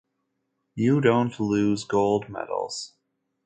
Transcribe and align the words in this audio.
You 0.73 0.99
don't 0.99 1.39
lose 1.39 1.83
gold 1.83 2.27
medals. 2.27 2.93